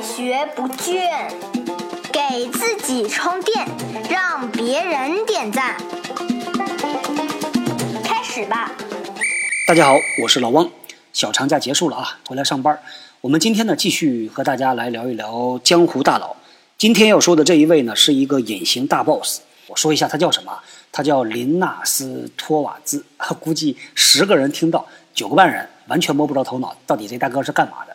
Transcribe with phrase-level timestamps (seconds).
[0.00, 1.30] 学不倦，
[2.10, 3.66] 给自己充电，
[4.08, 5.76] 让别人点赞。
[8.02, 8.72] 开始吧。
[9.66, 10.70] 大家好，我是老汪。
[11.12, 12.78] 小长假结束了啊，回来上班。
[13.20, 16.34] 我们今天呢，继续和大家来聊一聊江湖大佬。
[16.78, 19.40] 今天要说的这一位呢，是一个隐形大 boss。
[19.66, 20.58] 我说一下他叫什么？
[20.90, 23.04] 他叫林纳斯托瓦兹。
[23.38, 27.94] 估计十个人听到，九个半人完全摸不着头脑，到底这大哥是干嘛的？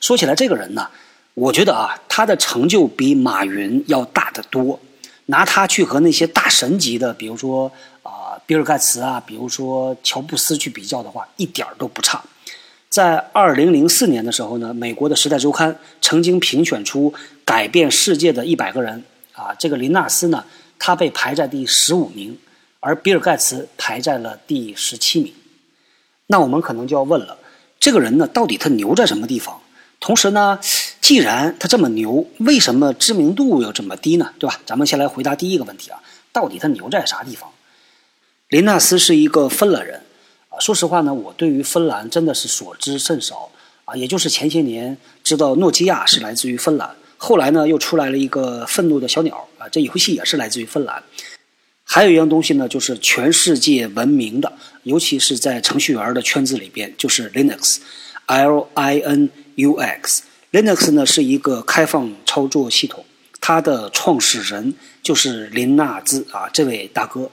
[0.00, 0.88] 说起来，这个人呢，
[1.34, 4.78] 我觉得啊，他的成就比马云要大得多。
[5.26, 7.70] 拿他去和那些大神级的，比如说
[8.02, 12.22] 啊，比尔盖茨啊，比如说乔布斯去比较的话，一点儿都不差。
[12.88, 17.12] 在二零零四年的时候呢，美国的《时代周刊》曾经评选出
[17.44, 20.42] 改变世界的一百个人啊，这个林纳斯呢，
[20.78, 22.38] 他被排在第十五名，
[22.80, 25.34] 而比尔盖茨排在了第十七名。
[26.28, 27.36] 那我们可能就要问了，
[27.78, 29.60] 这个人呢，到底他牛在什么地方？
[30.00, 30.58] 同时呢，
[31.08, 34.30] 既然他这么牛，为什么知名度又这么低呢？
[34.38, 34.60] 对吧？
[34.66, 36.02] 咱们先来回答第一个问题啊，
[36.34, 37.50] 到底他牛在啥地方？
[38.50, 40.02] 林纳斯是一个芬兰人
[40.50, 40.60] 啊。
[40.60, 43.50] 说实话呢，我对于芬兰真的是所知甚少
[43.86, 43.96] 啊。
[43.96, 51.02] 也就是前些年知道诺基亚是来自于芬兰，后来呢又出来了一个愤怒的小鸟啊，这游戏也是来自于芬兰。
[51.84, 54.52] 还有一样东西呢，就是全世界闻名的，
[54.82, 60.24] 尤其是在程序员的圈子里边，就是 Linux，L I N U X。
[60.50, 63.04] Linux 呢是一个开放操作系统，
[63.38, 67.30] 它的创始人就是林纳兹啊，这位大哥。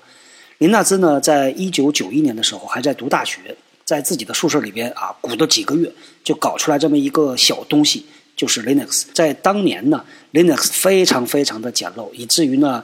[0.57, 5.89] 林纳兹呢，在一九九一年的时候还在读大学，在自己的宿舍里边啊，鼓捣几个月
[6.25, 9.05] 就搞出来这么一个小东西，就是 Linux。
[9.13, 12.83] 在当年呢，Linux 非常非常的简陋，以至于呢，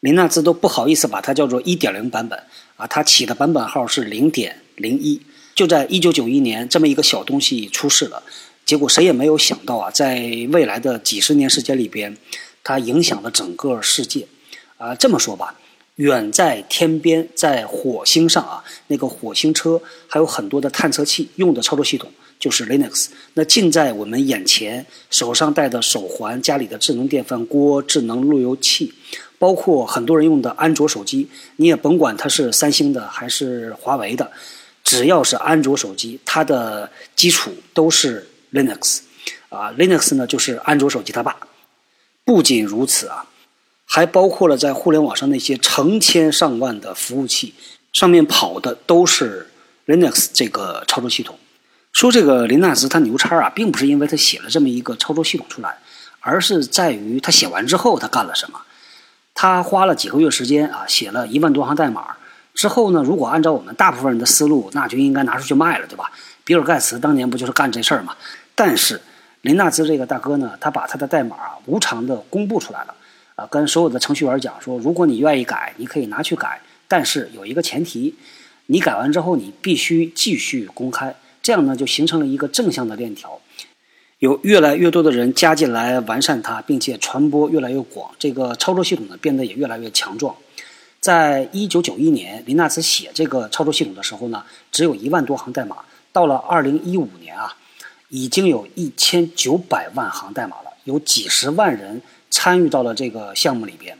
[0.00, 2.42] 林纳兹都不好意思把它叫做一点零版本
[2.76, 5.20] 啊，他起的版本号是零点零一。
[5.54, 8.22] 就在一九九一年，这么一个小东西出世了。
[8.68, 12.14] 结果谁也没有想到啊，在未来的几十年时间里边，
[12.62, 14.28] 它影响了整个世界。
[14.76, 15.58] 啊，这么说吧，
[15.94, 23.06] 远在天边，在火星上啊，那个火星车还有很多的探测器用的操作系统就是 Linux。
[23.32, 28.92] 那近在我们眼前，手上戴的手环、家里的智能电饭锅、智能路由器，
[29.38, 31.26] 包括很多人用的安卓手机，
[31.56, 34.30] 你也甭管它是三星的还是华为的，
[34.84, 38.28] 只要是安卓手机，它的基础都是。
[38.52, 39.00] Linux，
[39.48, 41.36] 啊，Linux 呢就是安卓手机它爸。
[42.24, 43.26] 不仅如此啊，
[43.84, 47.54] 还包括了在互联网上那些成千上万的服务器
[47.92, 49.48] 上面跑的都是
[49.86, 51.38] Linux 这个操作系统。
[51.92, 55.78] 说这个林纳斯他牛叉啊，并不是因为他写了这么一个操作系统出来，
[56.20, 58.60] 而是在于他写完之后他干了什么。
[59.34, 62.16] 他花了几个月时间啊，写了一万多行代码
[62.52, 66.12] 之后呢，如果按照我们大部分人的思路，那就应该拿出去卖了，对吧？
[66.48, 68.16] 比尔盖茨当年不就是干这事儿吗？
[68.54, 68.98] 但是
[69.42, 71.36] 林纳兹这个大哥呢，他把他的代码
[71.66, 72.94] 无偿的公布出来了，
[73.34, 76.58] 啊，跟所有的程序员讲说，如果你愿意改，你可以拿去改，
[76.88, 78.14] 但是有一个前提，
[78.64, 83.38] 你改完之后你必须继续公开，这样呢就形成了一个正向的链条，
[84.18, 90.34] 有越来越多的人加进来完善它，并且传播越来越广，这个操作系统呢变得也越来越强壮。
[90.98, 94.42] 在一九九一年，林纳兹写这个操作系统的时候呢，
[94.72, 95.76] 只有一万多行代码。
[96.12, 97.56] 到了二零一五年啊，
[98.08, 103.96] 已经有一千九百万行代码了，有几十万人参与到了这个项目里边。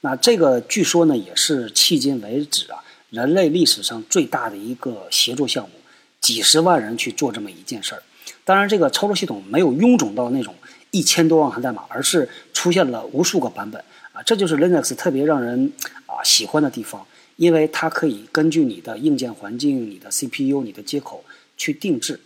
[0.00, 5.70] 那这个据说呢，也是迄今为止啊人类历史上最大的一个协作项目，
[6.20, 8.02] 几十万人去做这么一件事儿。
[8.44, 10.54] 当然，这个操作系统没有臃肿到那种
[10.90, 15.72] 一千多万行代码，而是出现了无数个版本啊，这就是 Linux 特别让人
[16.06, 17.06] 啊喜欢的地方，
[17.36, 21.22] 因为它可以根据你的硬件环境、你的 CPU、你的接口。
[21.60, 22.18] 去定制，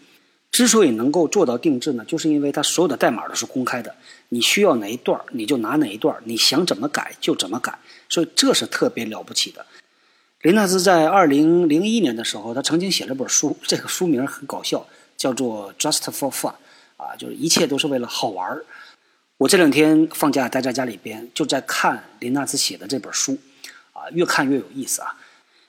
[0.53, 3.93] 之所以能够做到定制呢，就是因为它所有的代码都是公开的，
[4.29, 7.77] 你需要哪一段你就拿哪一段你想怎么改就怎么改，
[8.09, 9.67] 所以这是特别了不起的。
[10.43, 14.87] 林纳斯在二零零一年的时候，他曾经写了本书，这个书名很搞笑，
[15.17, 16.53] 叫做《Just for Fun》，
[16.97, 18.65] 啊，就是一切都是为了好玩儿。
[19.39, 23.37] 我这两天放假待在家里边，就在看林纳斯写的这本书，
[23.93, 25.17] 啊，越看越有意思啊。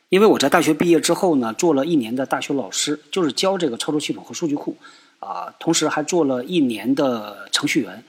[0.10, 4.78] 因为我在大学毕业之后呢，做了一年的大学老师，就是教这个操作系统和数据库，
[5.19, 8.04] 啊，同时还做了一年的程序员。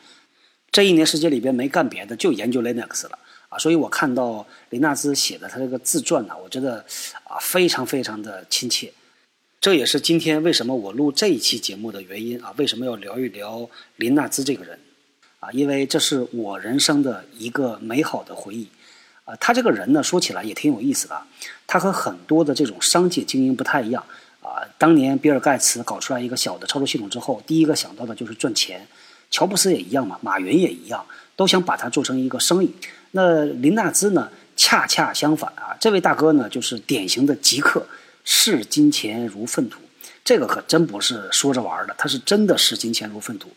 [0.70, 6.84] 这一年时间里边没干别的，就研究 Linux 了，啊，所以我看到林纳兹写的他这个自传呢，我觉得
[7.24, 8.92] 啊非常非常的亲切。
[9.58, 14.78] 这也是今天为什么我录这一期节目的原因啊，为什么要聊一聊林纳兹这个人？
[15.40, 18.68] 啊，因为这是我人生的一个美好的回忆。
[19.26, 21.20] 啊，他这个人呢，说起来也挺有意思的。
[21.66, 24.02] 他和很多的这种商界精英不太一样。
[24.40, 28.86] 啊，当年比尔盖茨搞出来一个小的操作系统之后，第一个想到的就是赚钱。
[29.28, 32.72] 乔布斯也一样嘛，马云也一样，都想把它做成一个生意。
[33.10, 37.84] 那林纳兹呢，恰恰相反啊，这位大哥呢，就是典型的极客，
[38.24, 39.80] 视金钱如粪土。
[40.24, 43.48] 这个可真不是说着玩的，他是真的视金钱如粪土。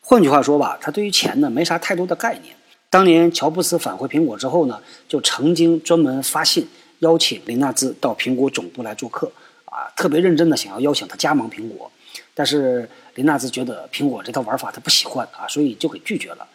[0.00, 2.54] 换句话说吧，他对于钱呢没啥太多的概念。
[2.94, 6.64] 当年乔布斯返回苹果之后呢，就曾经专门发信
[7.00, 9.26] 邀请林纳兹到苹果总部来做客，
[9.64, 11.90] 啊，特别认真的想要邀请他加盟苹果。
[12.34, 16.46] 但是林纳兹觉得苹果这套玩法他不喜欢啊，所以就给拒绝了。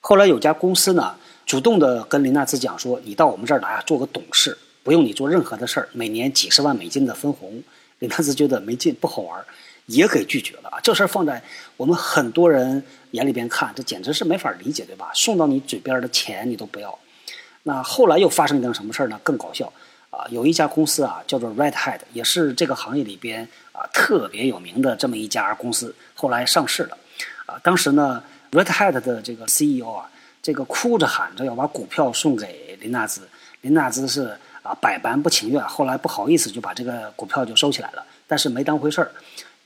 [0.00, 7.62] 后来有家公司呢，主动的跟林纳兹讲说：“你到我们这儿来啊，做个董事，不用你做任何的事儿，每年几十万美金的分红。”
[8.00, 9.44] 林纳兹觉得没劲，不好玩，
[9.88, 10.80] 也给拒绝了啊。
[10.82, 11.42] 这事儿放在
[11.76, 15.10] 我们很多人眼里边看，这简直是没法理解，对吧？
[15.12, 16.98] 送到你嘴边的钱你都不要。
[17.64, 19.20] 那后来又发生一件什么事儿呢？
[19.22, 19.70] 更搞笑
[20.10, 20.24] 啊！
[20.30, 23.46] 有一家公司啊，叫做 Red Hat，也是这个行业里边。
[23.72, 26.98] 啊，特别有名的这么一家公司，后来上市了。
[27.46, 28.20] 啊，当时呢
[28.50, 30.10] ，Red Hat 的这个 CEO 啊，
[30.42, 33.28] 这个哭着喊着要把股票送给林纳兹，
[33.60, 39.12] 林纳兹是啊百般不情愿，后来不好意思就把这个股票就收起来了，但是没当回事儿。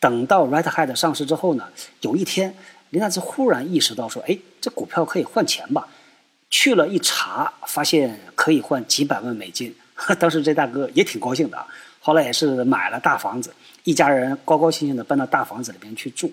[0.03, 1.69] 等到 Red Hat 上市之后呢，
[2.01, 2.53] 有一天，
[2.91, 5.87] 林纳兹忽然意识到说，哎，这股票可以换钱吧？
[6.51, 9.73] 去了一查，发现可以换几百万美金。
[10.19, 11.65] 当时这大哥也挺高兴的，
[12.01, 13.55] 后来也是买了大房子。
[13.85, 16.33] 一家人高高兴兴的搬到大房子里边去住，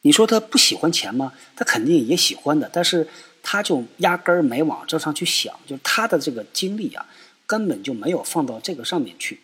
[0.00, 1.32] 你说他不喜欢钱吗？
[1.54, 3.06] 他肯定也喜欢的，但是
[3.44, 7.06] 他就压根儿没往这上去想，就是他的这个精力啊，
[7.46, 9.40] 根本就没有放到这个上面去。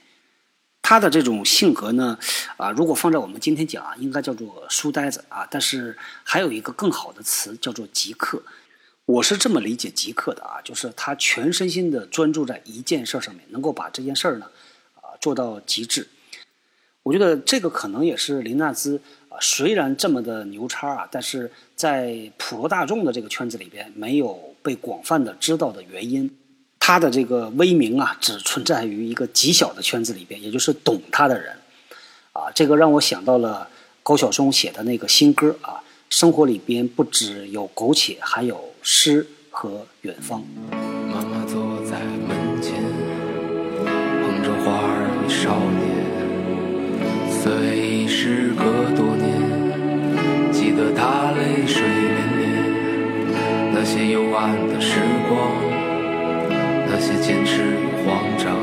[0.89, 2.19] 他的这种性格呢，
[2.57, 5.95] 啊，如果放在我们今天讲啊，应该叫做书呆子啊，但是
[6.25, 8.43] 还有一个更好的词叫做极客。
[9.05, 14.47] 我是这么理解极客的啊，就是他全身心的专注在一件事上面，能够把这件事儿呢，
[14.95, 16.09] 啊，做到极致。
[17.03, 18.99] 我觉得这个可能也是林纳兹
[19.29, 26.35] 啊，虽然这么的牛叉啊，但是在普罗大众的这个圈子里边没有被广泛的知道的原因。
[26.89, 31.53] 他的这个威名啊，只存在于一个极小的圈子里边，也就是懂他的人。
[32.33, 33.69] 啊，这个让我想到了
[34.03, 40.43] 高晓松写的那个新歌啊，生活里边不只有苟且，还有诗和远方。
[41.13, 42.73] 妈妈坐在门前，
[43.85, 45.85] 捧着花儿与少年。
[47.43, 48.65] 虽时隔
[48.97, 52.49] 多年，记得他泪水涟涟，
[53.75, 55.37] 那些幽暗的时光，
[57.01, 58.59] 那些坚持与慌张。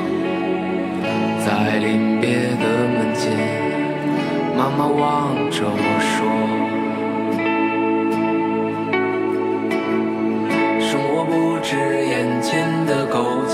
[1.40, 3.32] 在临别的门前，
[4.58, 6.28] 妈妈望着我说
[10.84, 13.45] ：“生活不止眼前的苟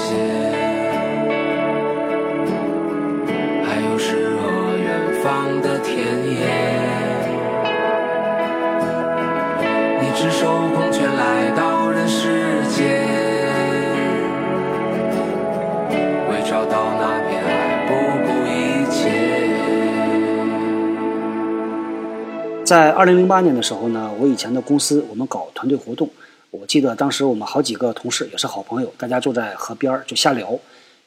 [22.72, 26.10] 在二零零八年的时候呢，我以前的公司我们搞团队活动，
[26.52, 30.58] 我记得当时我们好几个同事也是好朋友，大家坐在河边就瞎聊，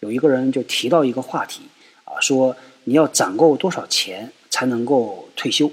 [0.00, 1.62] 有一个人就提到一个话题，
[2.04, 4.30] 啊，说你要攒够多少钱？
[4.50, 5.70] 才能够退休。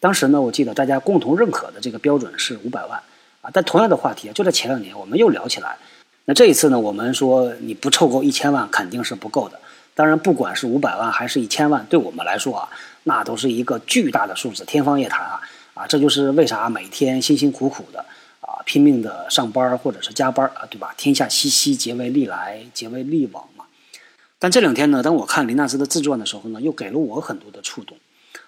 [0.00, 3.00] 当时呢，我记得大家共同认可的这个标准是五百万
[3.40, 3.48] 啊。
[3.52, 5.78] 但同样的话题就在前两年我们又聊起来。
[6.24, 9.60] 那这一次呢，我们说你不凑够一千万肯定是不够的。
[10.00, 12.66] 当然，不管是五百万还是一千万，对我们来说啊，
[13.02, 15.38] 那都是一个巨大的数字，天方夜谭啊
[15.74, 15.86] 啊！
[15.86, 18.02] 这就是为啥每天辛辛苦苦的
[18.40, 20.94] 啊，拼命的上班或者是加班啊，对吧？
[20.96, 23.66] 天下熙熙，皆为利来，皆为利往嘛。
[24.38, 27.98] 但这两天呢，当我看林纳斯的自传的时候呢，又给了我很多的触动。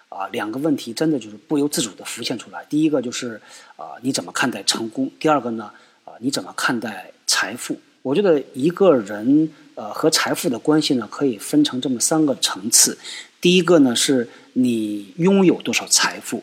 [0.08, 2.64] 啊，两个问题真的就是不由自主的浮现出来。
[2.70, 3.38] 第一个就是
[3.76, 5.10] 啊，你怎么看待成功？
[5.20, 5.70] 第二个呢，
[6.06, 7.78] 啊，你怎么看待财富？
[8.00, 12.98] 我觉得一个人呃和财富的关系呢，可以分成这么三个层次。
[13.40, 16.40] 第一个呢，是你拥有多少财富；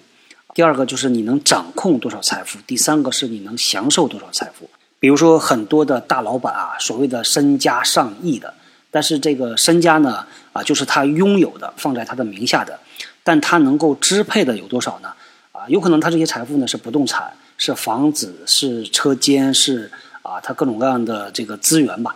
[0.54, 4.70] 第二个就是你能掌控多少财富；第三个是你能享受多少财富。
[5.00, 8.54] 比如说很多的大老板啊，所谓的身家上亿的，
[8.92, 12.78] 但是这个身家呢，啊，就是他拥有的，放在他的名下的。
[13.24, 15.14] 但他能够支配的有多少呢？
[15.52, 19.90] 啊，有可能他这些财富呢是不动产，是房子，是车间，是
[20.22, 22.16] 啊，他各种各样的这个资源吧。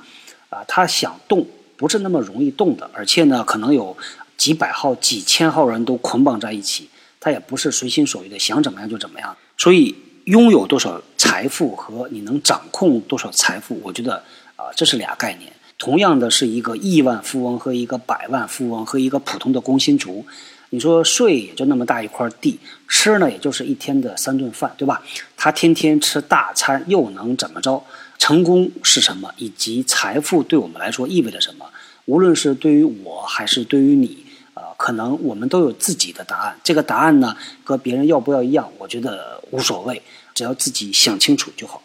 [0.54, 1.46] 啊，他想动
[1.76, 3.98] 不是那么容易动的，而且呢，可能有
[4.38, 6.88] 几百号、几千号人都捆绑在一起，
[7.20, 9.36] 他也不是随心所欲的想怎么样就怎么样。
[9.58, 9.96] 所以，
[10.26, 14.24] 拥有多少财富和你能掌控多少财富，我觉得
[14.56, 15.52] 啊，这是俩概念。
[15.80, 20.26] 同样的是一个亿万富翁和一个百万富翁和一个普通的工薪族。
[20.74, 25.04] 你说睡也就那么大一块地，吃呢也就是一天的三顿饭，对吧？
[25.38, 27.84] 他天天吃大餐又能怎么着？
[28.18, 29.32] 成功是什么？
[29.38, 31.68] 以及财富对我们来说意味着什么？
[32.06, 34.26] 无论是对于我还是对于你，
[34.56, 36.58] 呃，可能我们都有自己的答案。
[36.64, 40.02] 这个答案呢，和别人要不要一样，我觉得无所谓，
[40.34, 41.84] 只要自己想清楚就好。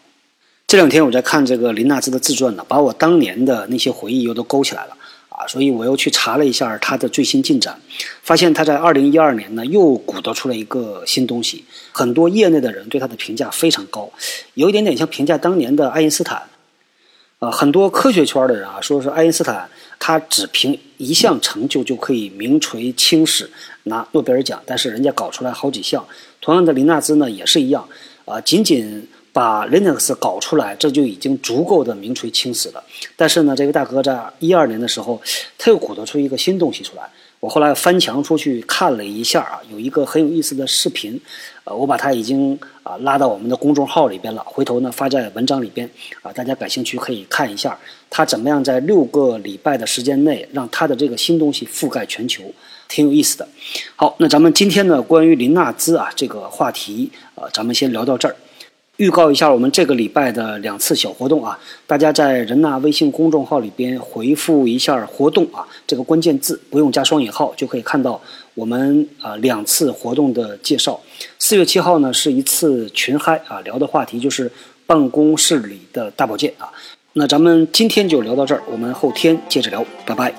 [0.65, 4.97] 这两天我在看这个林纳兹的自传呢，把我当年的那些回忆又都勾起来了
[5.29, 7.79] 啊，所以我又去查了一下他的最新进展，
[8.21, 14.11] 发现他在二零一二年呢又鼓捣出了一个新东西，很多业内的人对他的评价非常高，
[14.55, 16.43] 有一点点像评价当年的爱因斯坦。
[17.39, 23.49] 呃，很多科学圈的人啊，说是爱因斯坦他只凭一项成就就可以名垂青史，
[23.83, 26.05] 拿诺贝尔奖，但是人家搞出来好几项。
[26.41, 27.87] 同样的，林纳兹呢也是一样，
[28.25, 29.07] 啊，仅仅。
[29.31, 32.83] 把 Linux 搞出来，这就已经足够的名垂青史了。
[33.15, 35.21] 但是呢，这位大哥在一二年的时候，
[35.57, 37.03] 他又鼓捣出一个新东西出来。
[37.39, 41.17] 我后来翻墙出去看了一下啊，有一个很有意思的视频，
[41.63, 44.43] 呃，我把它已经啊拉到我们的公众号里边了。
[44.45, 45.89] 回头呢发在文章里边
[46.21, 52.43] 啊，大家感兴趣可以看一下，他怎么样在六个礼拜的时间内让他的这个新东西覆盖全球，
[52.89, 53.47] 挺有意思的。
[53.95, 58.35] 好，那咱们今天呢关于林纳兹啊这个话题，呃，咱们先聊到这儿。
[58.99, 68.21] 预告一下我们这个礼拜的两次小活动啊，大家在人纳微信公众号里边回复一下“活动”啊这个关键字，不用加双引号就可以看到
[68.55, 70.99] 我们啊两次活动的介绍。
[71.39, 74.51] 四月七号呢是一次群嗨啊，聊的话题就是
[74.85, 76.67] 办公室里的大保健啊。
[77.13, 80.33] 那咱们今天就聊到这儿，我们后天接着聊，拜拜。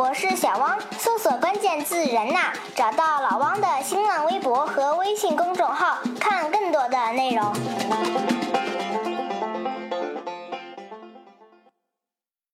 [0.00, 8.29] 我是小汪，搜索关键字“人呐”，找到老汪的新浪微博和微信公众号，看更多的内容。